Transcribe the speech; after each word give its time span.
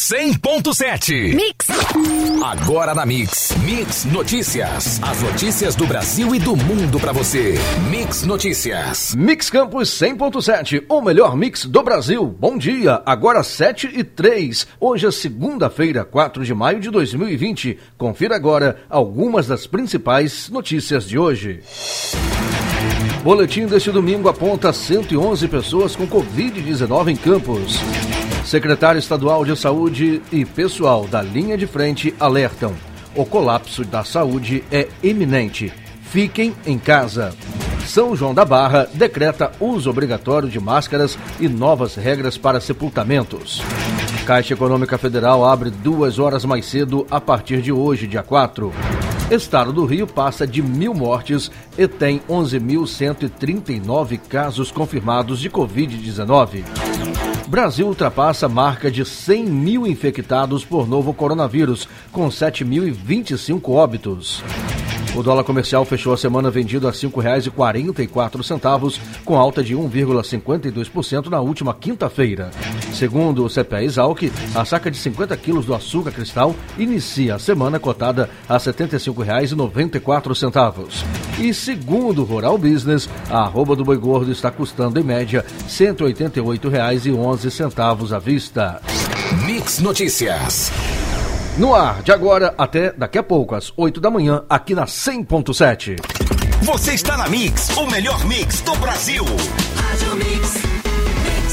100.7. 0.00 1.34
Mix. 1.34 1.68
Agora 2.42 2.94
na 2.94 3.04
Mix. 3.04 3.54
Mix 3.62 4.06
Notícias. 4.06 4.98
As 5.02 5.20
notícias 5.20 5.74
do 5.74 5.86
Brasil 5.86 6.34
e 6.34 6.38
do 6.38 6.56
mundo 6.56 6.98
para 6.98 7.12
você. 7.12 7.56
Mix 7.90 8.22
Notícias. 8.22 9.14
Mix 9.14 9.50
Campus 9.50 9.90
100.7, 9.90 10.84
o 10.88 11.02
melhor 11.02 11.36
mix 11.36 11.66
do 11.66 11.82
Brasil. 11.82 12.24
Bom 12.26 12.56
dia, 12.56 13.02
agora 13.04 13.42
7 13.42 13.90
e 13.92 14.02
3. 14.02 14.66
Hoje 14.80 15.06
é 15.06 15.10
segunda-feira, 15.10 16.02
4 16.02 16.46
de 16.46 16.54
maio 16.54 16.80
de 16.80 16.88
2020. 16.88 17.78
Confira 17.98 18.34
agora 18.34 18.78
algumas 18.88 19.46
das 19.48 19.66
principais 19.66 20.48
notícias 20.48 21.06
de 21.06 21.18
hoje. 21.18 21.60
Boletim 23.22 23.66
deste 23.66 23.90
domingo 23.90 24.30
aponta 24.30 24.72
111 24.72 25.46
pessoas 25.46 25.94
com 25.94 26.08
Covid-19 26.08 27.08
em 27.08 27.16
Campos. 27.16 27.78
Secretário 28.44 28.98
Estadual 28.98 29.44
de 29.44 29.56
Saúde 29.56 30.22
e 30.32 30.44
pessoal 30.44 31.06
da 31.06 31.22
linha 31.22 31.56
de 31.56 31.66
frente 31.66 32.14
alertam: 32.18 32.74
o 33.14 33.24
colapso 33.24 33.84
da 33.84 34.04
saúde 34.04 34.64
é 34.70 34.88
iminente. 35.02 35.72
Fiquem 36.02 36.54
em 36.66 36.78
casa. 36.78 37.32
São 37.86 38.14
João 38.16 38.34
da 38.34 38.44
Barra 38.44 38.88
decreta 38.92 39.52
uso 39.60 39.90
obrigatório 39.90 40.48
de 40.48 40.60
máscaras 40.60 41.18
e 41.38 41.48
novas 41.48 41.94
regras 41.94 42.36
para 42.36 42.60
sepultamentos. 42.60 43.62
Caixa 44.26 44.54
Econômica 44.54 44.96
Federal 44.98 45.44
abre 45.44 45.70
duas 45.70 46.18
horas 46.18 46.44
mais 46.44 46.66
cedo 46.66 47.06
a 47.10 47.20
partir 47.20 47.60
de 47.62 47.72
hoje, 47.72 48.06
dia 48.06 48.22
4. 48.22 48.72
Estado 49.30 49.72
do 49.72 49.84
Rio 49.84 50.06
passa 50.06 50.46
de 50.46 50.60
mil 50.60 50.92
mortes 50.92 51.50
e 51.78 51.86
tem 51.86 52.20
11.139 52.28 54.18
casos 54.28 54.72
confirmados 54.72 55.38
de 55.40 55.48
Covid-19. 55.48 56.64
Brasil 57.50 57.84
ultrapassa 57.84 58.46
a 58.46 58.48
marca 58.48 58.92
de 58.92 59.04
100 59.04 59.44
mil 59.46 59.84
infectados 59.84 60.64
por 60.64 60.88
novo 60.88 61.12
coronavírus, 61.12 61.88
com 62.12 62.28
7.025 62.28 63.70
óbitos. 63.70 64.40
O 65.16 65.22
dólar 65.22 65.44
comercial 65.44 65.84
fechou 65.84 66.12
a 66.12 66.16
semana 66.16 66.50
vendido 66.50 66.86
a 66.86 66.92
R$ 66.92 66.96
5,44, 66.96 69.00
com 69.24 69.36
alta 69.36 69.60
de 69.62 69.74
1,52% 69.74 71.26
na 71.26 71.40
última 71.40 71.74
quinta-feira. 71.74 72.50
Segundo 72.92 73.44
o 73.44 73.48
CPE 73.48 73.84
Exalc, 73.84 74.32
a 74.54 74.64
saca 74.64 74.88
de 74.90 74.96
50 74.96 75.36
quilos 75.36 75.66
do 75.66 75.74
açúcar 75.74 76.12
cristal 76.12 76.54
inicia 76.78 77.34
a 77.34 77.38
semana 77.38 77.78
cotada 77.80 78.30
a 78.48 78.54
R$ 78.54 78.60
75,94. 78.60 81.04
E 81.40 81.52
segundo 81.52 82.22
o 82.22 82.24
Rural 82.24 82.56
Business, 82.56 83.08
a 83.28 83.40
arroba 83.40 83.74
do 83.74 83.84
boi 83.84 83.96
gordo 83.96 84.30
está 84.30 84.48
custando 84.50 85.00
em 85.00 85.02
média 85.02 85.44
R$ 85.44 85.52
188,11 85.68 88.12
à 88.12 88.18
vista. 88.18 88.80
Mix 89.46 89.80
Notícias. 89.80 90.72
No 91.58 91.74
ar, 91.74 92.02
de 92.02 92.12
agora 92.12 92.54
até 92.56 92.92
daqui 92.92 93.18
a 93.18 93.22
pouco, 93.22 93.54
às 93.54 93.72
8 93.76 94.00
da 94.00 94.10
manhã, 94.10 94.42
aqui 94.48 94.74
na 94.74 94.86
100.7. 94.86 95.96
Você 96.62 96.92
está 96.94 97.16
na 97.16 97.28
Mix, 97.28 97.76
o 97.76 97.86
melhor 97.86 98.24
mix 98.26 98.60
do 98.60 98.74
Brasil. 98.76 99.24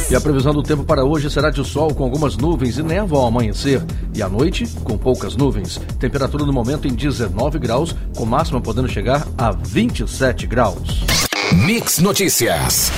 E 0.10 0.16
a 0.16 0.22
previsão 0.22 0.54
do 0.54 0.64
tempo 0.64 0.86
para 0.86 1.04
hoje 1.04 1.30
será 1.30 1.50
de 1.50 1.66
sol 1.66 1.94
com 1.94 2.04
algumas 2.04 2.38
nuvens 2.38 2.78
e 2.78 2.84
névoa 2.84 3.20
ao 3.20 3.28
amanhecer. 3.28 3.84
E 4.14 4.22
à 4.22 4.30
noite, 4.30 4.66
com 4.84 4.98
poucas 4.98 5.36
nuvens. 5.36 5.82
Temperatura 6.00 6.46
no 6.46 6.54
momento 6.54 6.88
em 6.88 6.94
19 6.94 7.60
graus, 7.60 7.94
com 8.16 8.26
máxima 8.26 8.62
podendo 8.62 8.88
chegar 8.88 9.28
a 9.38 9.52
27 9.52 10.48
graus. 10.48 11.04
Mix 11.52 12.00
Notícias. 12.00 12.92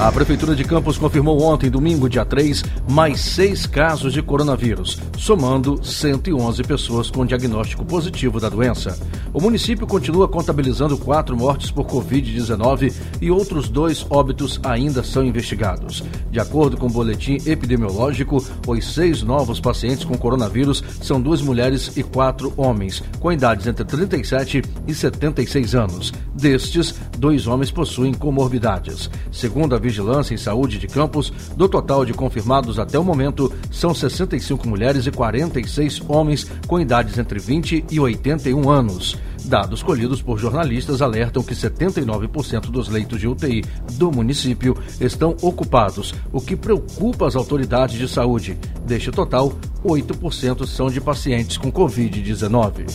A 0.00 0.10
Prefeitura 0.10 0.56
de 0.56 0.64
Campos 0.64 0.96
confirmou 0.96 1.42
ontem, 1.42 1.68
domingo, 1.68 2.08
dia 2.08 2.24
3, 2.24 2.64
mais 2.88 3.20
seis 3.20 3.66
casos 3.66 4.14
de 4.14 4.22
coronavírus, 4.22 4.98
somando 5.18 5.78
111 5.84 6.62
pessoas 6.62 7.10
com 7.10 7.26
diagnóstico 7.26 7.84
positivo 7.84 8.40
da 8.40 8.48
doença. 8.48 8.98
O 9.30 9.42
município 9.42 9.86
continua 9.86 10.26
contabilizando 10.26 10.96
quatro 10.96 11.36
mortes 11.36 11.70
por 11.70 11.84
Covid-19 11.84 12.94
e 13.20 13.30
outros 13.30 13.68
dois 13.68 14.06
óbitos 14.08 14.58
ainda 14.62 15.04
são 15.04 15.22
investigados. 15.22 16.02
De 16.30 16.40
acordo 16.40 16.78
com 16.78 16.86
o 16.86 16.90
boletim 16.90 17.36
epidemiológico, 17.44 18.42
os 18.66 18.94
seis 18.94 19.22
novos 19.22 19.60
pacientes 19.60 20.04
com 20.04 20.16
coronavírus 20.16 20.82
são 21.02 21.20
duas 21.20 21.42
mulheres 21.42 21.94
e 21.98 22.02
quatro 22.02 22.54
homens, 22.56 23.02
com 23.20 23.30
idades 23.30 23.66
entre 23.66 23.84
37 23.84 24.62
e 24.88 24.94
76 24.94 25.74
anos. 25.74 26.10
Destes, 26.32 26.94
dois 27.18 27.46
homens 27.46 27.70
possuem 27.70 28.14
comorbidades. 28.14 29.10
Segundo 29.30 29.74
a 29.74 29.78
Vigilância 29.90 30.32
em 30.32 30.36
Saúde 30.36 30.78
de 30.78 30.86
Campos, 30.86 31.32
do 31.56 31.68
total 31.68 32.04
de 32.04 32.14
confirmados 32.14 32.78
até 32.78 32.96
o 32.96 33.02
momento, 33.02 33.52
são 33.72 33.92
65 33.92 34.68
mulheres 34.68 35.04
e 35.04 35.10
46 35.10 36.02
homens 36.08 36.46
com 36.68 36.78
idades 36.78 37.18
entre 37.18 37.40
20 37.40 37.86
e 37.90 37.98
81 37.98 38.70
anos. 38.70 39.18
Dados 39.44 39.82
colhidos 39.82 40.22
por 40.22 40.38
jornalistas 40.38 41.02
alertam 41.02 41.42
que 41.42 41.54
79% 41.54 42.70
dos 42.70 42.88
leitos 42.88 43.18
de 43.18 43.26
UTI 43.26 43.64
do 43.94 44.12
município 44.12 44.76
estão 45.00 45.36
ocupados, 45.42 46.14
o 46.32 46.40
que 46.40 46.54
preocupa 46.54 47.26
as 47.26 47.34
autoridades 47.34 47.98
de 47.98 48.06
saúde. 48.06 48.56
Deste 48.86 49.10
total, 49.10 49.52
8% 49.84 50.66
são 50.66 50.88
de 50.88 51.00
pacientes 51.00 51.56
com 51.58 51.72
Covid-19. 51.72 52.86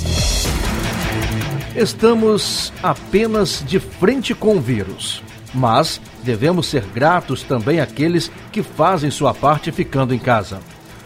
Estamos 1.75 2.72
apenas 2.81 3.61
de 3.67 3.81
frente 3.81 4.34
com 4.34 4.55
o 4.55 4.61
vírus, 4.61 5.22
mas 5.53 6.00
devemos 6.25 6.66
ser 6.68 6.84
gratos 6.94 7.44
também 7.44 7.80
àqueles 7.80 8.31
que 8.52 8.63
fazem 8.63 9.12
sua 9.12 9.34
parte 9.34 9.72
ficando 9.72 10.13
em 10.13 10.19
casa. 10.19 10.59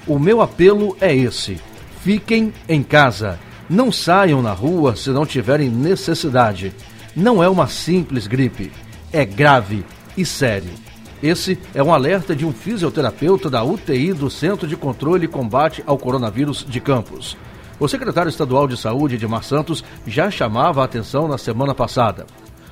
O 0.07 0.17
meu 0.17 0.41
apelo 0.41 0.97
é 0.99 1.13
esse: 1.13 1.59
fiquem 2.01 2.53
em 2.67 2.81
casa. 2.81 3.37
Não 3.69 3.91
saiam 3.91 4.41
na 4.41 4.53
rua 4.53 4.95
se 4.95 5.11
não 5.11 5.25
tiverem 5.25 5.69
necessidade. 5.69 6.73
Não 7.15 7.43
é 7.43 7.49
uma 7.49 7.67
simples 7.67 8.25
gripe, 8.25 8.71
é 9.11 9.23
grave 9.25 9.85
e 10.17 10.25
sério. 10.25 10.71
Esse 11.21 11.59
é 11.75 11.83
um 11.83 11.93
alerta 11.93 12.33
de 12.33 12.45
um 12.45 12.53
fisioterapeuta 12.53 13.49
da 13.49 13.63
UTI 13.63 14.13
do 14.13 14.29
Centro 14.29 14.65
de 14.65 14.77
Controle 14.77 15.25
e 15.25 15.27
Combate 15.27 15.83
ao 15.85 15.97
Coronavírus 15.97 16.65
de 16.67 16.79
Campos. 16.79 17.35
O 17.77 17.87
secretário 17.87 18.29
estadual 18.29 18.67
de 18.67 18.77
Saúde, 18.77 19.15
Edmar 19.15 19.43
Santos, 19.43 19.83
já 20.07 20.31
chamava 20.31 20.81
a 20.81 20.85
atenção 20.85 21.27
na 21.27 21.37
semana 21.37 21.75
passada. 21.75 22.25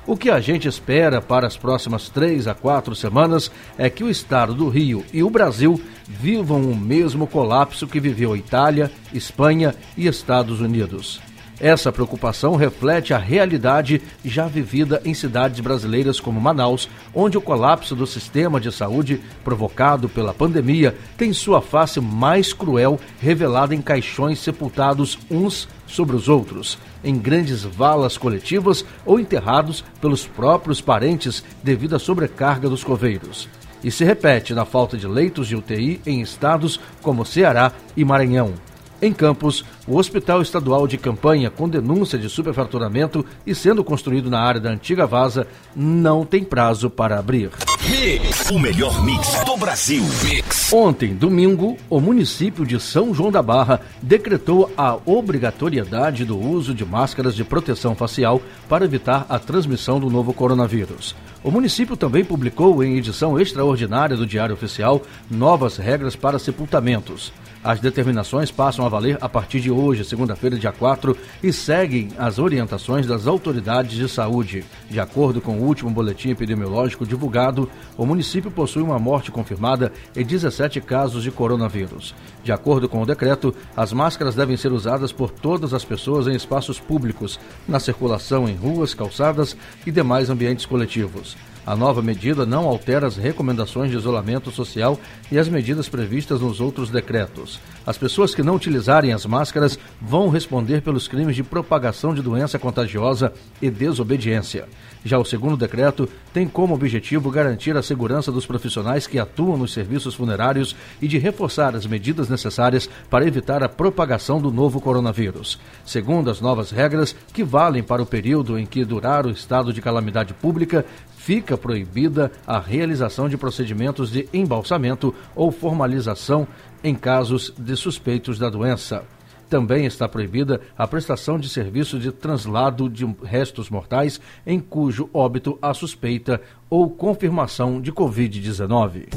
O 0.08 0.16
que 0.16 0.30
a 0.30 0.40
gente 0.40 0.66
espera 0.66 1.20
para 1.20 1.46
as 1.46 1.58
próximas 1.58 2.08
três 2.08 2.48
a 2.48 2.54
quatro 2.54 2.94
semanas 2.94 3.50
é 3.76 3.90
que 3.90 4.02
o 4.02 4.08
estado 4.08 4.54
do 4.54 4.66
Rio 4.66 5.04
e 5.12 5.22
o 5.22 5.28
Brasil 5.28 5.78
vivam 6.08 6.62
o 6.62 6.74
mesmo 6.74 7.26
colapso 7.26 7.86
que 7.86 8.00
viveu 8.00 8.34
Itália, 8.34 8.90
Espanha 9.12 9.74
e 9.98 10.06
Estados 10.06 10.62
Unidos. 10.62 11.20
Essa 11.60 11.90
preocupação 11.90 12.54
reflete 12.54 13.12
a 13.12 13.18
realidade 13.18 14.00
já 14.24 14.46
vivida 14.46 15.02
em 15.04 15.12
cidades 15.12 15.58
brasileiras 15.58 16.20
como 16.20 16.40
Manaus, 16.40 16.88
onde 17.12 17.36
o 17.36 17.40
colapso 17.40 17.96
do 17.96 18.06
sistema 18.06 18.60
de 18.60 18.70
saúde 18.70 19.20
provocado 19.42 20.08
pela 20.08 20.32
pandemia 20.32 20.94
tem 21.16 21.32
sua 21.32 21.60
face 21.60 22.00
mais 22.00 22.52
cruel 22.52 23.00
revelada 23.20 23.74
em 23.74 23.82
caixões 23.82 24.38
sepultados 24.38 25.18
uns 25.28 25.68
sobre 25.84 26.14
os 26.14 26.28
outros, 26.28 26.78
em 27.02 27.18
grandes 27.18 27.64
valas 27.64 28.16
coletivas 28.16 28.84
ou 29.04 29.18
enterrados 29.18 29.84
pelos 30.00 30.24
próprios 30.24 30.80
parentes 30.80 31.42
devido 31.60 31.96
à 31.96 31.98
sobrecarga 31.98 32.68
dos 32.68 32.84
coveiros. 32.84 33.48
E 33.82 33.90
se 33.90 34.04
repete 34.04 34.54
na 34.54 34.64
falta 34.64 34.96
de 34.96 35.08
leitos 35.08 35.48
de 35.48 35.56
UTI 35.56 36.00
em 36.06 36.20
estados 36.20 36.78
como 37.02 37.24
Ceará 37.24 37.72
e 37.96 38.04
Maranhão. 38.04 38.54
Em 39.00 39.12
Campos, 39.12 39.64
o 39.86 39.96
Hospital 39.96 40.42
Estadual 40.42 40.88
de 40.88 40.98
Campanha, 40.98 41.50
com 41.50 41.68
denúncia 41.68 42.18
de 42.18 42.28
superfaturamento 42.28 43.24
e 43.46 43.54
sendo 43.54 43.84
construído 43.84 44.28
na 44.28 44.40
área 44.40 44.60
da 44.60 44.70
antiga 44.70 45.06
Vaza, 45.06 45.46
não 45.74 46.24
tem 46.24 46.42
prazo 46.42 46.90
para 46.90 47.16
abrir. 47.16 47.50
Mix, 47.88 48.50
o 48.50 48.58
melhor 48.58 49.04
mix 49.04 49.44
do 49.44 49.56
Brasil. 49.56 50.02
Mix. 50.24 50.72
Ontem, 50.72 51.14
domingo, 51.14 51.76
o 51.88 52.00
município 52.00 52.66
de 52.66 52.80
São 52.80 53.14
João 53.14 53.30
da 53.30 53.40
Barra 53.40 53.80
decretou 54.02 54.70
a 54.76 54.98
obrigatoriedade 55.06 56.24
do 56.24 56.36
uso 56.36 56.74
de 56.74 56.84
máscaras 56.84 57.36
de 57.36 57.44
proteção 57.44 57.94
facial 57.94 58.42
para 58.68 58.84
evitar 58.84 59.24
a 59.28 59.38
transmissão 59.38 60.00
do 60.00 60.10
novo 60.10 60.34
coronavírus. 60.34 61.14
O 61.44 61.52
município 61.52 61.96
também 61.96 62.24
publicou 62.24 62.82
em 62.82 62.96
edição 62.96 63.38
extraordinária 63.38 64.16
do 64.16 64.26
Diário 64.26 64.54
Oficial 64.54 65.00
novas 65.30 65.76
regras 65.76 66.16
para 66.16 66.38
sepultamentos. 66.38 67.32
As 67.68 67.80
determinações 67.80 68.50
passam 68.50 68.86
a 68.86 68.88
valer 68.88 69.18
a 69.20 69.28
partir 69.28 69.60
de 69.60 69.70
hoje, 69.70 70.02
segunda-feira, 70.02 70.56
dia 70.56 70.72
4, 70.72 71.14
e 71.42 71.52
seguem 71.52 72.08
as 72.16 72.38
orientações 72.38 73.06
das 73.06 73.26
autoridades 73.26 73.92
de 73.94 74.08
saúde. 74.08 74.64
De 74.88 74.98
acordo 74.98 75.38
com 75.42 75.58
o 75.58 75.64
último 75.64 75.90
boletim 75.90 76.30
epidemiológico 76.30 77.04
divulgado, 77.04 77.70
o 77.94 78.06
município 78.06 78.50
possui 78.50 78.82
uma 78.82 78.98
morte 78.98 79.30
confirmada 79.30 79.92
e 80.16 80.24
17 80.24 80.80
casos 80.80 81.22
de 81.22 81.30
coronavírus. 81.30 82.14
De 82.42 82.52
acordo 82.52 82.88
com 82.88 83.02
o 83.02 83.06
decreto, 83.06 83.54
as 83.76 83.92
máscaras 83.92 84.34
devem 84.34 84.56
ser 84.56 84.72
usadas 84.72 85.12
por 85.12 85.28
todas 85.30 85.74
as 85.74 85.84
pessoas 85.84 86.26
em 86.26 86.34
espaços 86.34 86.80
públicos, 86.80 87.38
na 87.68 87.78
circulação 87.78 88.48
em 88.48 88.56
ruas, 88.56 88.94
calçadas 88.94 89.54
e 89.86 89.90
demais 89.90 90.30
ambientes 90.30 90.64
coletivos. 90.64 91.36
A 91.68 91.76
nova 91.76 92.00
medida 92.00 92.46
não 92.46 92.66
altera 92.66 93.06
as 93.06 93.18
recomendações 93.18 93.90
de 93.90 93.96
isolamento 93.98 94.50
social 94.50 94.98
e 95.30 95.38
as 95.38 95.50
medidas 95.50 95.86
previstas 95.86 96.40
nos 96.40 96.62
outros 96.62 96.88
decretos. 96.88 97.60
As 97.86 97.98
pessoas 97.98 98.34
que 98.34 98.42
não 98.42 98.54
utilizarem 98.54 99.12
as 99.12 99.26
máscaras 99.26 99.78
vão 100.00 100.30
responder 100.30 100.80
pelos 100.80 101.06
crimes 101.06 101.36
de 101.36 101.42
propagação 101.42 102.14
de 102.14 102.22
doença 102.22 102.58
contagiosa 102.58 103.34
e 103.60 103.68
desobediência. 103.70 104.66
Já 105.04 105.18
o 105.18 105.26
segundo 105.26 105.58
decreto 105.58 106.08
tem 106.32 106.48
como 106.48 106.74
objetivo 106.74 107.30
garantir 107.30 107.76
a 107.76 107.82
segurança 107.82 108.32
dos 108.32 108.46
profissionais 108.46 109.06
que 109.06 109.18
atuam 109.18 109.58
nos 109.58 109.74
serviços 109.74 110.14
funerários 110.14 110.74
e 111.02 111.06
de 111.06 111.18
reforçar 111.18 111.76
as 111.76 111.84
medidas 111.84 112.30
necessárias 112.30 112.88
para 113.10 113.26
evitar 113.26 113.62
a 113.62 113.68
propagação 113.68 114.40
do 114.40 114.50
novo 114.50 114.80
coronavírus. 114.80 115.60
Segundo 115.84 116.30
as 116.30 116.40
novas 116.40 116.70
regras, 116.70 117.14
que 117.32 117.44
valem 117.44 117.82
para 117.82 118.02
o 118.02 118.06
período 118.06 118.58
em 118.58 118.64
que 118.64 118.86
durar 118.86 119.26
o 119.26 119.30
estado 119.30 119.70
de 119.70 119.82
calamidade 119.82 120.32
pública, 120.32 120.84
fica 121.18 121.58
proibida 121.58 122.30
a 122.46 122.58
realização 122.58 123.28
de 123.28 123.36
procedimentos 123.36 124.10
de 124.10 124.28
embalsamento 124.32 125.14
ou 125.34 125.50
formalização 125.50 126.46
em 126.82 126.94
casos 126.94 127.52
de 127.58 127.76
suspeitos 127.76 128.38
da 128.38 128.48
doença. 128.48 129.02
Também 129.50 129.84
está 129.84 130.08
proibida 130.08 130.60
a 130.76 130.86
prestação 130.86 131.38
de 131.38 131.48
serviço 131.48 131.98
de 131.98 132.12
translado 132.12 132.88
de 132.88 133.04
restos 133.24 133.68
mortais 133.68 134.20
em 134.46 134.60
cujo 134.60 135.10
óbito 135.12 135.58
há 135.60 135.74
suspeita 135.74 136.40
ou 136.70 136.88
confirmação 136.88 137.80
de 137.80 137.92
Covid-19. 137.92 139.08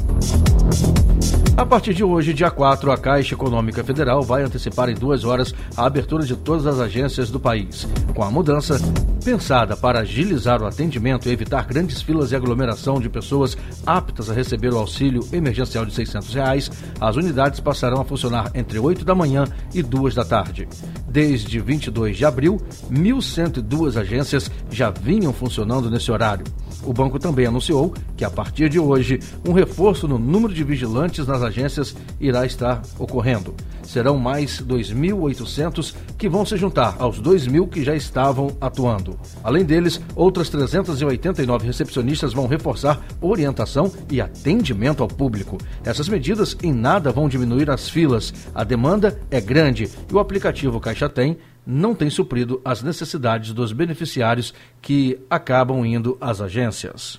A 1.54 1.66
partir 1.66 1.92
de 1.92 2.02
hoje, 2.02 2.32
dia 2.32 2.50
4, 2.50 2.90
a 2.90 2.96
Caixa 2.96 3.34
Econômica 3.34 3.84
Federal 3.84 4.22
vai 4.22 4.42
antecipar 4.42 4.88
em 4.88 4.94
duas 4.94 5.22
horas 5.22 5.54
a 5.76 5.84
abertura 5.84 6.24
de 6.24 6.34
todas 6.34 6.66
as 6.66 6.80
agências 6.80 7.30
do 7.30 7.38
país. 7.38 7.86
Com 8.14 8.22
a 8.22 8.30
mudança, 8.30 8.78
pensada 9.22 9.76
para 9.76 10.00
agilizar 10.00 10.60
o 10.60 10.66
atendimento 10.66 11.28
e 11.28 11.32
evitar 11.32 11.64
grandes 11.64 12.02
filas 12.02 12.32
e 12.32 12.36
aglomeração 12.36 13.00
de 13.00 13.08
pessoas 13.08 13.56
aptas 13.86 14.28
a 14.28 14.34
receber 14.34 14.72
o 14.72 14.78
auxílio 14.78 15.26
emergencial 15.32 15.86
de 15.86 15.94
600 15.94 16.34
reais, 16.34 16.70
as 17.00 17.16
unidades 17.16 17.60
passarão 17.60 18.00
a 18.00 18.04
funcionar 18.04 18.50
entre 18.54 18.78
8 18.78 19.04
da 19.04 19.14
manhã 19.14 19.44
e 19.72 19.82
2 19.82 20.14
da 20.14 20.24
tarde. 20.24 20.68
Desde 21.08 21.60
22 21.60 22.16
de 22.16 22.24
abril, 22.24 22.60
1.102 22.90 23.96
agências 23.98 24.50
já 24.70 24.90
vinham 24.90 25.32
funcionando 25.32 25.90
nesse 25.90 26.10
horário. 26.10 26.44
O 26.84 26.92
banco 26.92 27.18
também 27.18 27.46
anunciou 27.46 27.94
que, 28.16 28.24
a 28.24 28.30
partir 28.30 28.68
de 28.68 28.78
hoje, 28.78 29.20
um 29.46 29.52
reforço 29.52 30.08
no 30.08 30.18
número 30.18 30.52
de 30.52 30.64
vigilantes 30.64 31.26
nas 31.26 31.42
agências 31.42 31.94
irá 32.20 32.44
estar 32.44 32.82
ocorrendo. 32.98 33.54
Serão 33.82 34.18
mais 34.18 34.60
2.800 34.60 35.94
que 36.16 36.28
vão 36.28 36.44
se 36.46 36.56
juntar 36.56 36.96
aos 36.98 37.20
2.000 37.20 37.68
que 37.68 37.84
já 37.84 37.94
estavam 37.94 38.56
atuando. 38.60 39.18
Além 39.42 39.64
deles, 39.64 40.00
outras 40.14 40.48
389 40.48 41.66
recepcionistas 41.66 42.32
vão 42.32 42.46
reforçar 42.46 43.00
orientação 43.20 43.92
e 44.10 44.20
atendimento 44.20 45.02
ao 45.02 45.08
público. 45.08 45.58
Essas 45.84 46.08
medidas 46.08 46.56
em 46.62 46.72
nada 46.72 47.10
vão 47.10 47.28
diminuir 47.28 47.70
as 47.70 47.88
filas. 47.88 48.32
A 48.54 48.64
demanda 48.64 49.20
é 49.30 49.40
grande 49.40 49.88
e 50.10 50.14
o 50.14 50.18
aplicativo 50.18 50.80
Caixa 50.80 51.08
Tem 51.08 51.38
não 51.66 51.94
tem 51.94 52.10
suprido 52.10 52.60
as 52.64 52.82
necessidades 52.82 53.52
dos 53.52 53.72
beneficiários 53.72 54.52
que 54.80 55.18
acabam 55.30 55.84
indo 55.86 56.16
às 56.20 56.40
agências. 56.40 57.16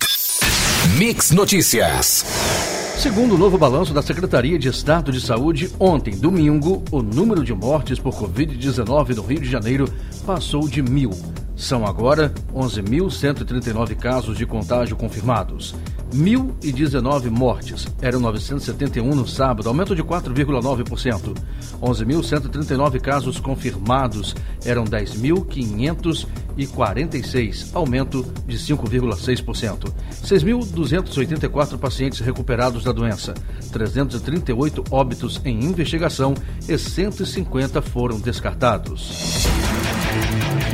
Mix 0.98 1.30
Notícias. 1.30 2.53
Segundo 2.96 3.34
o 3.34 3.38
novo 3.38 3.58
balanço 3.58 3.92
da 3.92 4.00
Secretaria 4.00 4.58
de 4.58 4.68
Estado 4.68 5.12
de 5.12 5.20
Saúde, 5.20 5.70
ontem, 5.78 6.16
domingo, 6.16 6.82
o 6.90 7.02
número 7.02 7.44
de 7.44 7.52
mortes 7.52 7.98
por 7.98 8.14
Covid-19 8.14 9.16
no 9.16 9.22
Rio 9.22 9.40
de 9.40 9.50
Janeiro 9.50 9.86
passou 10.24 10.66
de 10.66 10.80
mil. 10.80 11.10
São 11.54 11.84
agora 11.84 12.32
11.139 12.54 13.94
casos 13.96 14.38
de 14.38 14.46
contágio 14.46 14.96
confirmados. 14.96 15.74
1.019 16.14 17.28
mortes. 17.28 17.86
Eram 18.00 18.20
971 18.20 19.12
no 19.14 19.26
sábado, 19.26 19.68
aumento 19.68 19.96
de 19.96 20.04
4,9%. 20.04 21.36
11.139 21.82 23.00
casos 23.00 23.40
confirmados. 23.40 24.36
Eram 24.64 24.84
10.546, 24.84 27.74
aumento 27.74 28.24
de 28.46 28.56
5,6%. 28.56 29.92
6.284 30.22 31.76
pacientes 31.78 32.20
recuperados 32.20 32.84
da 32.84 32.92
doença. 32.92 33.34
338 33.72 34.84
óbitos 34.90 35.40
em 35.44 35.64
investigação 35.64 36.34
e 36.68 36.78
150 36.78 37.82
foram 37.82 38.20
descartados. 38.20 39.44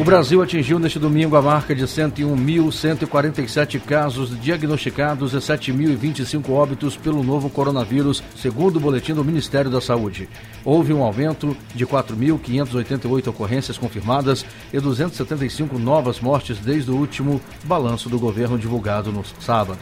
O 0.00 0.04
Brasil 0.04 0.42
atingiu 0.42 0.78
neste 0.78 0.98
domingo 0.98 1.36
a 1.36 1.42
marca 1.42 1.74
de 1.74 1.84
101.147 1.84 3.78
casos 3.78 4.40
diagnosticados 4.40 5.34
e 5.34 5.36
7.025 5.36 6.48
óbitos 6.48 6.96
pelo 6.96 7.22
novo 7.22 7.50
coronavírus, 7.50 8.22
segundo 8.34 8.78
o 8.78 8.80
boletim 8.80 9.12
do 9.12 9.22
Ministério 9.22 9.70
da 9.70 9.78
Saúde. 9.78 10.26
Houve 10.64 10.94
um 10.94 11.02
aumento 11.02 11.54
de 11.74 11.86
4.588 11.86 13.28
ocorrências 13.28 13.76
confirmadas 13.76 14.42
e 14.72 14.80
275 14.80 15.78
novas 15.78 16.18
mortes 16.18 16.58
desde 16.58 16.90
o 16.90 16.96
último 16.96 17.38
balanço 17.64 18.08
do 18.08 18.18
governo 18.18 18.58
divulgado 18.58 19.12
no 19.12 19.22
sábado. 19.38 19.80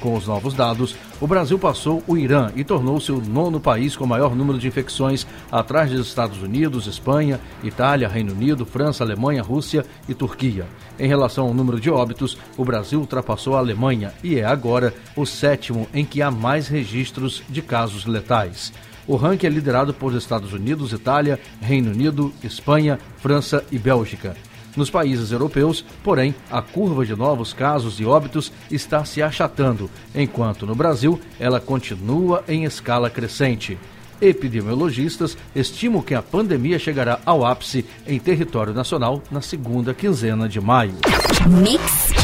Com 0.00 0.14
os 0.14 0.26
novos 0.26 0.52
dados, 0.52 0.94
o 1.20 1.26
Brasil 1.26 1.58
passou 1.58 2.02
o 2.06 2.16
Irã 2.16 2.50
e 2.54 2.62
tornou-se 2.62 3.10
o 3.10 3.20
nono 3.20 3.58
país 3.58 3.96
com 3.96 4.06
maior 4.06 4.36
número 4.36 4.58
de 4.58 4.68
infecções, 4.68 5.26
atrás 5.50 5.90
dos 5.90 6.06
Estados 6.06 6.42
Unidos, 6.42 6.86
Espanha, 6.86 7.40
Itália, 7.64 8.08
Reino 8.08 8.32
Unido, 8.32 8.66
França, 8.66 9.02
Alemanha, 9.02 9.42
Rússia 9.42 9.86
e 10.08 10.14
Turquia. 10.14 10.66
Em 10.98 11.08
relação 11.08 11.46
ao 11.46 11.54
número 11.54 11.80
de 11.80 11.90
óbitos, 11.90 12.36
o 12.56 12.64
Brasil 12.64 13.00
ultrapassou 13.00 13.56
a 13.56 13.58
Alemanha 13.58 14.12
e 14.22 14.38
é 14.38 14.44
agora 14.44 14.94
o 15.16 15.24
sétimo 15.24 15.88
em 15.94 16.04
que 16.04 16.20
há 16.20 16.30
mais 16.30 16.68
registros 16.68 17.42
de 17.48 17.62
casos 17.62 18.04
letais. 18.04 18.72
O 19.06 19.14
ranking 19.14 19.46
é 19.46 19.50
liderado 19.50 19.94
por 19.94 20.14
Estados 20.14 20.52
Unidos, 20.52 20.92
Itália, 20.92 21.38
Reino 21.60 21.92
Unido, 21.92 22.32
Espanha, 22.42 22.98
França 23.18 23.64
e 23.70 23.78
Bélgica. 23.78 24.36
Nos 24.76 24.90
países 24.90 25.32
europeus, 25.32 25.84
porém, 26.04 26.34
a 26.50 26.60
curva 26.60 27.06
de 27.06 27.16
novos 27.16 27.52
casos 27.52 27.98
e 27.98 28.04
óbitos 28.04 28.52
está 28.70 29.04
se 29.04 29.22
achatando, 29.22 29.90
enquanto 30.14 30.66
no 30.66 30.74
Brasil 30.74 31.18
ela 31.40 31.58
continua 31.58 32.44
em 32.46 32.64
escala 32.64 33.08
crescente. 33.08 33.78
Epidemiologistas 34.20 35.36
estimam 35.54 36.02
que 36.02 36.14
a 36.14 36.22
pandemia 36.22 36.78
chegará 36.78 37.20
ao 37.24 37.44
ápice 37.44 37.84
em 38.06 38.18
território 38.18 38.72
nacional 38.72 39.22
na 39.30 39.40
segunda 39.40 39.92
quinzena 39.92 40.48
de 40.48 40.60
maio. 40.60 40.94
Mix. 41.46 42.15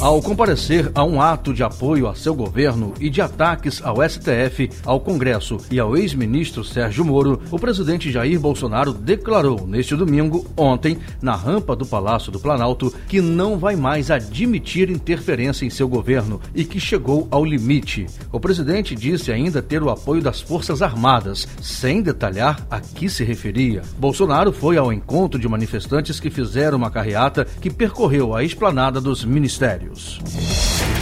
Ao 0.00 0.22
comparecer 0.22 0.90
a 0.94 1.04
um 1.04 1.20
ato 1.20 1.52
de 1.52 1.62
apoio 1.62 2.08
a 2.08 2.14
seu 2.14 2.34
governo 2.34 2.94
e 2.98 3.10
de 3.10 3.20
ataques 3.20 3.82
ao 3.84 3.96
STF, 4.08 4.70
ao 4.86 5.00
Congresso 5.00 5.58
e 5.70 5.78
ao 5.78 5.96
ex-ministro 5.96 6.64
Sérgio 6.64 7.04
Moro, 7.04 7.42
o 7.50 7.58
presidente 7.58 8.10
Jair 8.10 8.40
Bolsonaro 8.40 8.92
declarou 8.92 9.66
neste 9.66 9.94
domingo, 9.94 10.46
ontem, 10.56 10.98
na 11.20 11.36
rampa 11.36 11.76
do 11.76 11.84
Palácio 11.84 12.32
do 12.32 12.40
Planalto, 12.40 12.94
que 13.08 13.20
não 13.20 13.58
vai 13.58 13.76
mais 13.76 14.10
admitir 14.10 14.88
interferência 14.88 15.66
em 15.66 15.70
seu 15.70 15.86
governo 15.86 16.40
e 16.54 16.64
que 16.64 16.80
chegou 16.80 17.28
ao 17.30 17.44
limite. 17.44 18.06
O 18.32 18.40
presidente 18.40 18.94
disse 18.94 19.30
ainda 19.30 19.60
ter 19.60 19.82
o 19.82 19.90
apoio 19.90 20.22
das 20.22 20.40
Forças 20.40 20.80
Armadas, 20.80 21.46
sem 21.60 22.00
detalhar 22.00 22.66
a 22.70 22.80
que 22.80 23.08
se 23.10 23.22
referia. 23.22 23.82
Bolsonaro 23.98 24.52
foi 24.52 24.78
ao 24.78 24.92
encontro 24.92 25.38
de 25.38 25.48
manifestantes 25.48 26.18
que 26.18 26.30
fizeram 26.30 26.78
uma 26.78 26.90
carreata 26.90 27.46
que 27.60 27.68
percorreu 27.68 28.34
a 28.34 28.42
esplanada 28.42 28.77
dos 29.00 29.26
ministérios. 29.26 30.20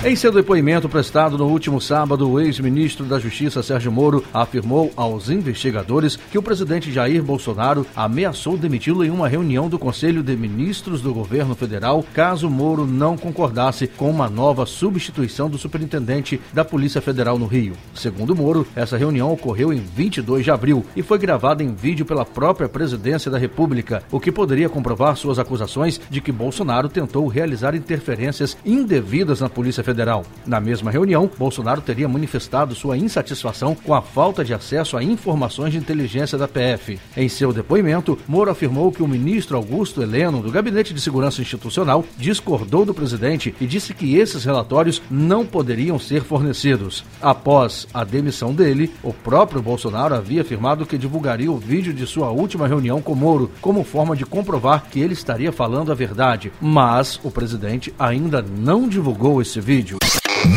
Em 0.07 0.15
seu 0.15 0.31
depoimento 0.31 0.89
prestado 0.89 1.37
no 1.37 1.49
último 1.49 1.81
sábado, 1.81 2.31
o 2.31 2.39
ex-ministro 2.39 3.05
da 3.05 3.19
Justiça 3.19 3.61
Sérgio 3.61 3.91
Moro 3.91 4.23
afirmou 4.33 4.93
aos 4.95 5.29
investigadores 5.29 6.15
que 6.15 6.39
o 6.39 6.43
presidente 6.43 6.93
Jair 6.93 7.21
Bolsonaro 7.25 7.85
ameaçou 7.97 8.57
demiti-lo 8.57 9.05
em 9.05 9.11
uma 9.11 9.27
reunião 9.27 9.69
do 9.69 9.81
Conselho 9.81 10.23
de 10.23 10.37
Ministros 10.37 11.01
do 11.03 11.13
governo 11.13 11.57
federal 11.57 12.05
caso 12.15 12.49
Moro 12.49 12.87
não 12.87 13.17
concordasse 13.17 13.89
com 13.89 14.09
uma 14.09 14.31
nova 14.31 14.65
substituição 14.65 15.51
do 15.51 15.59
superintendente 15.59 16.41
da 16.53 16.65
Polícia 16.65 17.03
Federal 17.03 17.37
no 17.37 17.47
Rio. 17.47 17.73
Segundo 17.93 18.37
Moro, 18.37 18.65
essa 18.77 18.97
reunião 18.97 19.33
ocorreu 19.33 19.73
em 19.73 19.81
22 19.81 20.45
de 20.45 20.53
abril 20.53 20.87
e 20.95 21.03
foi 21.03 21.19
gravada 21.19 21.65
em 21.65 21.75
vídeo 21.75 22.07
pela 22.07 22.25
própria 22.25 22.69
presidência 22.69 23.29
da 23.29 23.39
República, 23.39 24.05
o 24.13 24.21
que 24.21 24.31
poderia 24.31 24.69
comprovar 24.69 25.17
suas 25.17 25.41
acusações 25.41 26.01
de 26.09 26.21
que 26.21 26.31
Bolsonaro 26.31 26.89
tentou 26.89 27.27
realizar 27.27 27.75
interferências 27.75 28.57
indevidas 28.65 29.41
na 29.41 29.49
Polícia 29.49 29.83
Federal 29.83 29.96
Federal. 29.97 30.27
Na 30.47 30.61
mesma 30.61 30.91
reunião, 30.91 31.31
Bolsonaro 31.39 31.81
teria 31.81 32.07
manifestado 32.07 32.75
sua 32.75 32.99
insatisfação 32.99 33.75
com 33.75 33.95
a 33.95 34.03
falta 34.03 34.45
de 34.45 34.53
acesso 34.53 34.95
a 34.95 35.03
informações 35.03 35.73
de 35.73 35.79
inteligência 35.79 36.37
da 36.37 36.47
PF. 36.47 37.01
Em 37.17 37.31
seu 37.31 37.51
depoimento, 37.51 38.19
Moro 38.29 38.51
afirmou 38.51 38.93
que 38.93 39.03
o 39.03 39.09
ministro 39.09 39.57
Augusto 39.57 40.03
Heleno, 40.03 40.43
do 40.43 40.51
Gabinete 40.51 40.93
de 40.93 41.01
Segurança 41.01 41.41
Institucional, 41.41 42.05
discordou 42.19 42.85
do 42.85 42.93
presidente 42.93 43.55
e 43.59 43.67
disse 43.67 43.95
que 43.95 44.17
esses 44.17 44.45
relatórios 44.45 45.01
não 45.11 45.47
poderiam 45.47 45.99
ser 45.99 46.23
fornecidos. 46.23 47.03
Após 47.23 47.89
a 47.95 48.05
demissão 48.05 48.53
dele, 48.53 48.93
o 49.03 49.15
próprio 49.15 49.63
Bolsonaro 49.63 50.15
havia 50.15 50.43
afirmado 50.43 50.85
que 50.85 50.99
divulgaria 50.99 51.51
o 51.51 51.57
vídeo 51.57 51.95
de 51.95 52.07
sua 52.07 52.31
última 52.31 52.69
reunião 52.69 53.01
com 53.01 53.15
Moro 53.15 53.51
como 53.63 53.83
forma 53.83 54.15
de 54.15 54.27
comprovar 54.27 54.91
que 54.91 55.01
ele 55.01 55.15
estaria 55.15 55.51
falando 55.51 55.91
a 55.91 55.95
verdade, 55.95 56.53
mas 56.61 57.19
o 57.25 57.31
presidente 57.31 57.95
ainda 57.99 58.43
não 58.43 58.87
divulgou 58.87 59.41
esse 59.41 59.59
vídeo. 59.59 59.86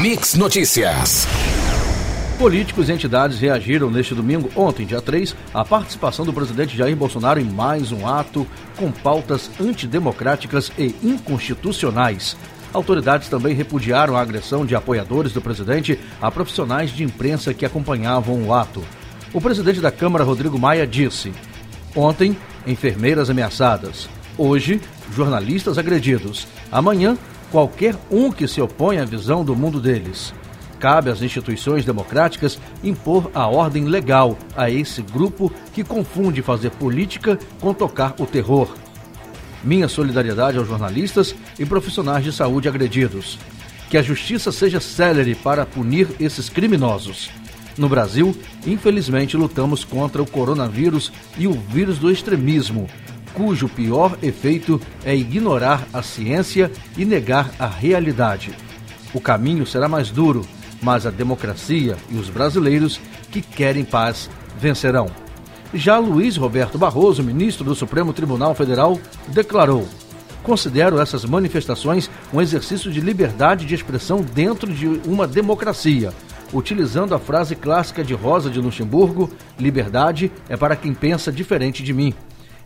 Mix 0.02 0.36
Notícias. 0.36 1.28
Políticos 2.38 2.88
e 2.88 2.94
entidades 2.94 3.38
reagiram 3.38 3.92
neste 3.92 4.16
domingo, 4.16 4.50
ontem, 4.56 4.86
dia 4.86 5.02
3, 5.02 5.36
à 5.54 5.66
participação 5.66 6.26
do 6.26 6.32
presidente 6.32 6.78
Jair 6.78 6.96
Bolsonaro 6.96 7.38
em 7.38 7.44
mais 7.44 7.92
um 7.92 8.08
ato 8.08 8.48
com 8.78 8.94
pautas 8.94 9.52
antidemocráticas 9.60 10.72
e 10.78 10.96
inconstitucionais. 11.04 12.38
Autoridades 12.72 13.28
também 13.28 13.54
repudiaram 13.54 14.16
a 14.16 14.22
agressão 14.22 14.66
de 14.66 14.74
apoiadores 14.74 15.34
do 15.34 15.42
presidente 15.42 16.00
a 16.22 16.32
profissionais 16.32 16.92
de 16.92 17.04
imprensa 17.04 17.54
que 17.54 17.66
acompanhavam 17.66 18.42
o 18.42 18.54
ato. 18.54 18.82
O 19.34 19.42
presidente 19.42 19.82
da 19.82 19.92
Câmara, 19.92 20.24
Rodrigo 20.24 20.58
Maia, 20.58 20.88
disse: 20.88 21.34
Ontem, 21.94 22.38
enfermeiras 22.66 23.30
ameaçadas. 23.30 24.08
Hoje, 24.38 24.80
jornalistas 25.14 25.78
agredidos. 25.78 26.48
Amanhã, 26.72 27.18
qualquer 27.52 27.96
um 28.10 28.32
que 28.32 28.48
se 28.48 28.62
opõe 28.62 28.98
à 28.98 29.06
visão 29.06 29.44
do 29.44 29.56
mundo 29.56 29.80
deles. 29.80 30.34
Cabe 30.80 31.10
às 31.10 31.22
instituições 31.22 31.84
democráticas 31.84 32.58
impor 32.84 33.30
a 33.34 33.46
ordem 33.48 33.86
legal 33.86 34.38
a 34.56 34.70
esse 34.70 35.02
grupo 35.02 35.52
que 35.74 35.84
confunde 35.84 36.42
fazer 36.42 36.72
política 36.72 37.38
com 37.60 37.74
tocar 37.74 38.16
o 38.18 38.26
terror. 38.26 38.70
Minha 39.62 39.90
solidariedade 39.90 40.58
aos 40.58 40.68
jornalistas 40.68 41.36
e 41.60 41.66
profissionais 41.66 42.24
de 42.24 42.32
saúde 42.32 42.70
agredidos. 42.70 43.38
Que 43.90 43.98
a 43.98 44.02
justiça 44.02 44.52
seja 44.52 44.80
célere 44.80 45.36
para 45.36 45.66
punir 45.66 46.08
esses 46.20 46.48
criminosos. 46.48 47.30
No 47.78 47.90
Brasil, 47.90 48.36
infelizmente, 48.66 49.36
lutamos 49.36 49.84
contra 49.84 50.22
o 50.22 50.30
coronavírus 50.30 51.12
e 51.38 51.48
o 51.48 51.54
vírus 51.54 51.98
do 51.98 52.12
extremismo, 52.12 52.88
cujo 53.40 53.70
pior 53.70 54.18
efeito 54.22 54.82
é 55.06 55.16
ignorar 55.16 55.88
a 55.94 56.04
ciência 56.04 56.70
e 56.98 57.06
negar 57.06 57.50
a 57.58 57.68
realidade. 57.68 58.52
O 59.14 59.22
caminho 59.22 59.66
será 59.66 59.88
mais 59.88 60.12
duro, 60.12 60.46
mas 60.82 61.06
a 61.06 61.10
democracia 61.10 61.96
e 62.10 62.18
os 62.18 62.30
brasileiros 62.30 63.00
que 63.32 63.42
querem 63.42 63.86
paz 63.86 64.30
vencerão. 64.60 65.10
Já 65.74 65.98
Luiz 66.00 66.36
Roberto 66.36 66.78
Barroso, 66.78 67.24
ministro 67.24 67.64
do 67.64 67.74
Supremo 67.74 68.12
Tribunal 68.12 68.54
Federal, 68.54 69.00
declarou: 69.30 69.88
Considero 70.44 71.00
essas 71.00 71.24
manifestações 71.24 72.12
um 72.34 72.42
exercício 72.42 72.92
de 72.92 73.00
liberdade 73.00 73.66
de 73.66 73.74
expressão 73.74 74.22
dentro 74.22 74.70
de 74.70 74.86
uma 75.06 75.26
democracia. 75.26 76.12
Utilizando 76.52 77.16
a 77.16 77.20
frase 77.20 77.56
clássica 77.56 78.04
de 78.04 78.14
Rosa 78.14 78.50
de 78.50 78.60
Luxemburgo: 78.60 79.30
liberdade 79.58 80.30
é 80.50 80.58
para 80.58 80.76
quem 80.76 80.94
pensa 80.94 81.32
diferente 81.32 81.82
de 81.82 81.94
mim. 81.94 82.14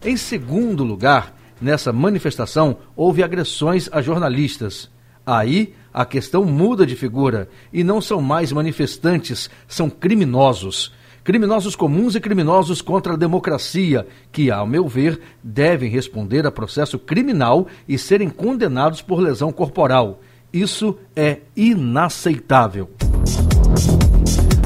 Em 0.06 0.18
segundo 0.18 0.84
lugar, 0.84 1.34
nessa 1.62 1.94
manifestação 1.94 2.78
houve 2.94 3.24
agressões 3.24 3.88
a 3.90 4.02
jornalistas. 4.02 4.92
Aí 5.26 5.74
a 5.94 6.04
questão 6.04 6.44
muda 6.44 6.86
de 6.86 6.94
figura 6.94 7.48
e 7.72 7.86
não 7.86 8.02
são 8.02 8.22
mais 8.22 8.52
manifestantes, 8.52 9.50
são 9.66 9.90
criminosos. 9.90 10.94
Criminosos 11.24 11.74
comuns 11.74 12.16
e 12.16 12.20
criminosos 12.20 12.82
contra 12.82 13.14
a 13.14 13.18
democracia, 13.18 14.06
que, 14.30 14.52
ao 14.52 14.68
meu 14.68 14.90
ver, 14.90 15.22
devem 15.42 15.90
responder 15.90 16.46
a 16.46 16.52
processo 16.52 17.00
criminal 17.00 17.66
e 17.88 17.98
serem 17.98 18.30
condenados 18.30 19.02
por 19.02 19.22
lesão 19.22 19.54
corporal. 19.54 20.20
Isso 20.52 20.98
é 21.16 21.38
inaceitável. 21.56 22.90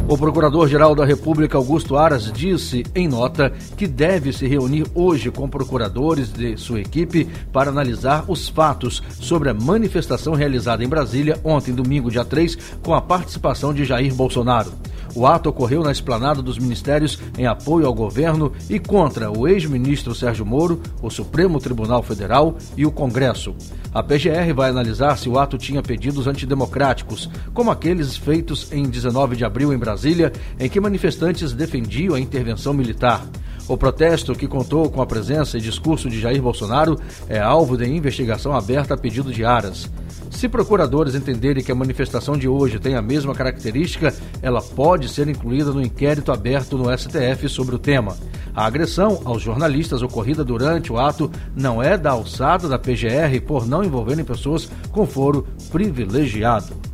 O 0.10 0.18
Procurador-Geral 0.18 0.96
da 0.96 1.04
República, 1.04 1.58
Augusto 1.58 1.98
Aras, 1.98 2.32
disse 2.32 2.86
em 2.96 3.10
nota 3.10 3.52
que 3.76 3.86
deve 3.86 4.32
se 4.32 4.48
reunir 4.48 4.86
hoje 4.96 5.30
com 5.30 5.50
procuradores 5.50 6.32
de 6.32 6.56
sua 6.56 6.80
equipe 6.80 7.28
para 7.52 7.70
analisar 7.70 8.24
os 8.30 8.48
fatos 8.48 9.04
sobre 9.20 9.50
a 9.50 9.54
manifestação 9.54 10.34
realizada 10.34 10.82
em 10.82 10.88
Brasília 10.88 11.38
ontem, 11.44 11.74
domingo, 11.74 12.10
dia 12.10 12.24
3, 12.24 12.58
com 12.82 12.94
a 12.94 13.02
participação 13.02 13.74
de 13.74 13.84
Jair 13.84 14.16
Bolsonaro. 14.16 14.72
O 15.16 15.26
ato 15.26 15.50
ocorreu 15.50 15.84
na 15.84 15.92
esplanada 15.92 16.42
dos 16.42 16.58
ministérios 16.58 17.20
em 17.38 17.46
apoio 17.46 17.88
ao 17.88 17.94
governo 17.94 18.52
e 18.70 18.80
contra 18.80 19.32
o 19.32 19.48
ex-ministro 19.48 20.14
Sérgio 20.14 20.46
Moro, 20.46 20.82
o 21.02 21.10
Supremo 21.10 21.60
Tribunal 21.60 22.04
Federal 22.04 22.58
e 22.76 22.86
o 22.86 22.92
Congresso. 22.92 23.56
A 23.94 24.04
PGR 24.04 24.54
vai 24.56 24.70
analisar 24.70 25.18
se 25.18 25.28
o 25.28 25.40
ato 25.40 25.58
tinha 25.58 25.82
pedidos 25.82 26.28
antidemocráticos, 26.28 27.30
como 27.54 27.72
aqueles 27.72 28.16
feitos 28.16 28.72
em 28.72 28.84
19 28.84 29.36
de 29.36 29.46
abril 29.46 29.74
em 29.74 29.78
Brasília, 29.78 30.32
em 30.60 30.70
que 30.70 30.80
manifestantes 30.80 31.54
defendiam 31.54 32.14
a 32.14 32.20
intervenção 32.20 32.74
militar. 32.74 33.26
O 33.68 33.76
protesto, 33.76 34.34
que 34.34 34.48
contou 34.48 34.90
com 34.90 35.02
a 35.02 35.06
presença 35.06 35.58
e 35.58 35.62
discurso 35.62 36.10
de 36.10 36.20
Jair 36.20 36.42
Bolsonaro, 36.42 36.98
é 37.28 37.40
alvo 37.40 37.76
de 37.76 37.86
investigação 37.86 38.54
aberta 38.54 38.94
a 38.94 38.98
pedido 38.98 39.32
de 39.32 39.44
Aras. 39.44 39.90
Se 40.30 40.48
procuradores 40.48 41.16
entenderem 41.16 41.64
que 41.64 41.72
a 41.72 41.76
manifestação 41.76 42.38
de 42.38 42.48
hoje 42.48 42.80
tem 42.80 42.96
a 42.96 43.02
mesma 43.02 43.34
característica, 43.34 44.14
ela 44.42 44.62
pode 44.62 45.10
ser 45.10 45.28
incluída 45.28 45.72
no 45.72 45.82
inquérito 45.82 46.32
aberto 46.32 46.78
no 46.78 46.96
STF 46.96 47.50
sobre 47.50 47.76
o 47.76 47.80
tema. 47.80 48.16
A 48.54 48.66
agressão 48.66 49.22
aos 49.24 49.42
jornalistas 49.42 50.02
ocorrida 50.02 50.44
durante 50.44 50.92
o 50.92 51.00
ato 51.00 51.32
não 51.56 51.82
é 51.82 51.98
da 51.98 52.12
alçada 52.12 52.68
da 52.68 52.80
PGR 52.80 53.40
por 53.46 53.68
não 53.68 53.84
envolverem 53.84 54.26
pessoas 54.26 54.70
com 54.92 55.06
foro 55.06 55.48
privilegiado. 55.72 56.87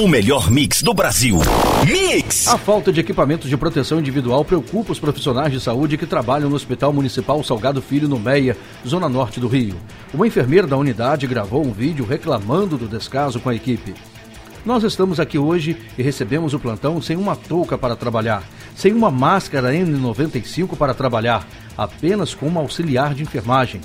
O 0.00 0.08
melhor 0.08 0.50
mix 0.50 0.82
do 0.82 0.94
Brasil. 0.94 1.38
Mix! 1.86 2.48
A 2.48 2.56
falta 2.56 2.90
de 2.90 2.98
equipamentos 2.98 3.48
de 3.48 3.56
proteção 3.58 4.00
individual 4.00 4.42
preocupa 4.42 4.90
os 4.90 4.98
profissionais 4.98 5.52
de 5.52 5.60
saúde 5.60 5.98
que 5.98 6.06
trabalham 6.06 6.48
no 6.48 6.56
Hospital 6.56 6.94
Municipal 6.94 7.44
Salgado 7.44 7.82
Filho, 7.82 8.08
no 8.08 8.18
Meia, 8.18 8.56
zona 8.88 9.06
norte 9.06 9.38
do 9.38 9.46
Rio. 9.46 9.76
Uma 10.12 10.26
enfermeira 10.26 10.66
da 10.66 10.78
unidade 10.78 11.26
gravou 11.26 11.64
um 11.64 11.72
vídeo 11.72 12.06
reclamando 12.06 12.78
do 12.78 12.88
descaso 12.88 13.38
com 13.38 13.50
a 13.50 13.54
equipe. 13.54 13.94
Nós 14.64 14.82
estamos 14.82 15.20
aqui 15.20 15.36
hoje 15.36 15.76
e 15.98 16.02
recebemos 16.02 16.54
o 16.54 16.58
plantão 16.58 17.00
sem 17.02 17.16
uma 17.16 17.36
touca 17.36 17.76
para 17.76 17.94
trabalhar, 17.94 18.42
sem 18.74 18.94
uma 18.94 19.10
máscara 19.10 19.72
N95 19.74 20.74
para 20.76 20.94
trabalhar, 20.94 21.46
apenas 21.76 22.34
com 22.34 22.46
uma 22.46 22.60
auxiliar 22.60 23.14
de 23.14 23.22
enfermagem. 23.22 23.82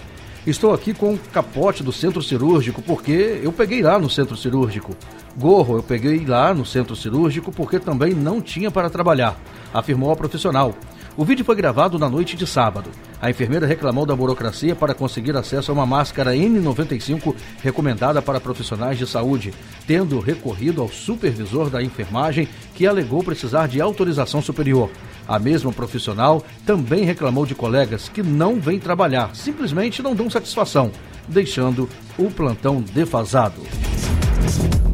Estou 0.48 0.74
aqui 0.74 0.94
com 0.94 1.14
o 1.14 1.20
capote 1.34 1.84
do 1.84 1.92
centro 1.92 2.22
cirúrgico 2.22 2.82
porque 2.82 3.42
eu 3.44 3.52
peguei 3.52 3.82
lá 3.82 4.00
no 4.00 4.10
centro 4.10 4.38
cirúrgico. 4.38 4.96
Gorro 5.38 5.76
eu 5.76 5.84
peguei 5.84 6.26
lá 6.26 6.54
no 6.54 6.66
centro 6.66 6.96
cirúrgico 6.96 7.52
porque 7.52 7.78
também 7.78 8.14
não 8.14 8.40
tinha 8.40 8.72
para 8.72 8.90
trabalhar, 8.90 9.38
afirmou 9.74 10.10
a 10.10 10.16
profissional. 10.16 10.74
O 11.18 11.26
vídeo 11.26 11.44
foi 11.44 11.54
gravado 11.54 12.00
na 12.00 12.08
noite 12.08 12.38
de 12.38 12.48
sábado. 12.48 12.90
A 13.22 13.30
enfermeira 13.30 13.68
reclamou 13.68 14.06
da 14.06 14.16
burocracia 14.16 14.74
para 14.74 14.94
conseguir 14.94 15.36
acesso 15.36 15.70
a 15.70 15.74
uma 15.74 15.86
máscara 15.86 16.34
N95 16.34 17.36
recomendada 17.62 18.22
para 18.22 18.40
profissionais 18.40 18.98
de 18.98 19.06
saúde, 19.06 19.54
tendo 19.88 20.20
recorrido 20.20 20.82
ao 20.82 20.90
supervisor 20.90 21.70
da 21.70 21.82
enfermagem 21.82 22.48
que 22.76 22.86
alegou 22.86 23.24
precisar 23.24 23.68
de 23.68 23.82
autorização 23.82 24.42
superior. 24.42 24.92
A 25.28 25.40
mesma 25.40 25.72
profissional 25.72 26.44
também 26.66 27.06
reclamou 27.06 27.46
de 27.46 27.56
colegas 27.56 28.10
que 28.10 28.22
não 28.22 28.60
vêm 28.60 28.80
trabalhar, 28.80 29.34
simplesmente 29.34 30.04
não 30.04 30.14
dão 30.14 30.30
satisfação, 30.30 30.92
deixando 31.28 31.90
o 32.18 32.30
plantão 32.30 32.82
defasado. 32.82 33.62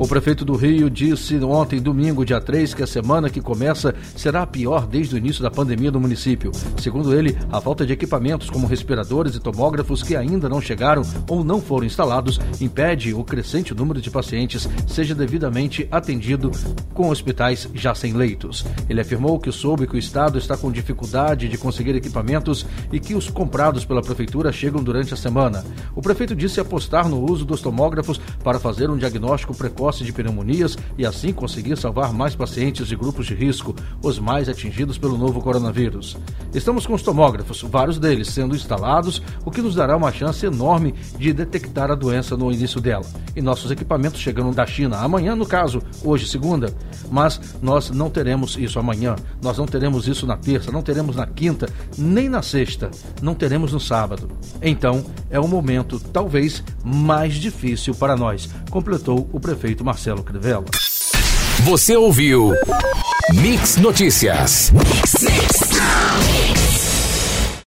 O 0.04 0.08
prefeito 0.14 0.44
do 0.44 0.58
Rio 0.58 0.90
disse 0.90 1.38
ontem, 1.38 1.82
domingo, 1.82 2.26
dia 2.26 2.42
3, 2.42 2.74
que 2.74 2.84
a 2.84 2.88
semana 2.88 3.30
que 3.30 3.40
começa 3.40 3.96
será 4.18 4.42
a 4.42 4.46
pior 4.46 4.86
desde 4.86 5.16
o 5.16 5.18
início 5.18 5.42
da 5.42 5.50
pandemia 5.50 5.92
no 5.92 6.00
município. 6.02 6.52
Segundo 6.78 7.18
ele, 7.18 7.38
a 7.50 7.62
falta 7.62 7.86
de 7.86 7.94
equipamentos 7.94 8.50
como 8.50 8.68
respiradores 8.68 9.34
e 9.34 9.40
tomógrafos 9.40 10.04
que 10.04 10.18
ainda 10.18 10.50
não 10.50 10.60
chegaram 10.60 11.04
ou 11.30 11.42
não 11.42 11.62
foram 11.62 11.86
instalados 11.86 12.38
impede 12.60 13.14
o 13.14 13.24
crescente 13.24 13.74
número 13.74 14.02
de 14.02 14.12
pacientes 14.12 14.68
seja 14.86 15.16
devidamente 15.16 15.88
atendido 15.90 16.52
com 16.94 17.08
hospitais 17.08 17.70
já 17.74 17.96
sem 17.96 18.12
leitos. 18.12 18.66
Ele 18.90 19.00
afirmou 19.00 19.40
que 19.40 19.54
soube 19.54 19.88
que 19.88 19.96
o 19.96 19.98
Estado 19.98 20.38
está 20.38 20.58
com 20.58 20.70
dificuldade 20.70 21.48
de 21.48 21.58
conseguir 21.58 21.96
equipamentos 21.96 22.66
e 22.92 23.00
que 23.00 23.16
os 23.16 23.30
comprados 23.30 23.86
pela 23.86 24.02
prefeitura 24.02 24.52
chegam 24.52 24.84
durante 24.84 25.14
a 25.14 25.18
semana. 25.18 25.64
O 25.96 26.02
prefeito 26.02 26.36
disse 26.36 26.60
apostar 26.60 27.08
no 27.08 27.24
uso 27.24 27.46
dos 27.46 27.62
tomógrafos 27.62 28.20
para 28.44 28.60
fazer 28.60 28.90
um 28.90 28.98
diagnóstico 28.98 29.56
precoce 29.56 29.93
de 30.00 30.12
pneumonias 30.12 30.78
e 30.98 31.06
assim 31.06 31.32
conseguir 31.32 31.78
salvar 31.78 32.14
mais 32.14 32.36
pacientes 32.36 32.88
de 32.88 32.96
grupos 32.96 33.26
de 33.28 33.36
risco, 33.36 33.76
os 34.02 34.20
mais 34.20 34.50
atingidos 34.50 34.98
pelo 34.98 35.18
novo 35.18 35.42
coronavírus. 35.42 36.18
Estamos 36.54 36.86
com 36.86 36.94
os 36.94 37.02
tomógrafos, 37.02 37.62
vários 37.62 38.00
deles 38.00 38.30
sendo 38.30 38.56
instalados, 38.56 39.22
o 39.46 39.52
que 39.52 39.62
nos 39.62 39.76
dará 39.76 39.96
uma 39.96 40.12
chance 40.12 40.46
enorme 40.46 40.94
de 41.18 41.34
detectar 41.34 41.92
a 41.92 41.96
doença 41.96 42.36
no 42.38 42.52
início 42.52 42.80
dela. 42.80 43.06
E 43.36 43.42
nossos 43.42 43.72
equipamentos 43.72 44.22
chegando 44.22 44.56
da 44.56 44.66
China 44.66 44.98
amanhã, 44.98 45.36
no 45.36 45.46
caso, 45.46 45.82
hoje, 46.04 46.28
segunda. 46.28 46.74
Mas 47.12 47.40
nós 47.62 47.90
não 47.90 48.10
teremos 48.10 48.58
isso 48.58 48.80
amanhã, 48.80 49.16
nós 49.42 49.58
não 49.58 49.66
teremos 49.66 50.08
isso 50.08 50.26
na 50.26 50.38
terça, 50.38 50.72
não 50.72 50.82
teremos 50.82 51.16
na 51.16 51.26
quinta, 51.26 51.68
nem 51.98 52.30
na 52.30 52.42
sexta, 52.42 52.90
não 53.22 53.36
teremos 53.36 53.74
no 53.74 53.80
sábado. 53.80 54.30
Então, 54.62 55.04
é 55.30 55.40
o 55.40 55.48
momento, 55.48 56.00
talvez, 56.00 56.64
mais 56.84 57.36
difícil 57.36 57.94
para 57.96 58.16
nós, 58.16 58.50
completou 58.70 59.30
o 59.32 59.40
prefeito 59.74 59.84
Marcelo 59.84 60.24
Crivella. 60.24 60.66
Você 61.66 61.96
ouviu 61.96 62.52
Mix 63.34 63.78
Notícias. 63.78 64.72
Mix, 64.72 65.24
mix. 65.24 65.63